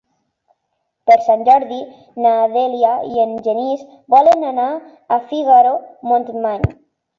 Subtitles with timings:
[1.09, 1.77] Per Sant Jordi
[2.25, 3.85] na Dèlia i en Genís
[4.17, 4.67] volen anar
[5.19, 6.69] a Figaró-Montmany.